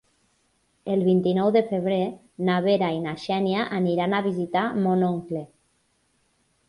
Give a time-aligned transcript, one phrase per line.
[0.93, 1.99] El vint-i-nou de febrer
[2.49, 5.45] na Vera i na Xènia aniran a visitar mon oncle.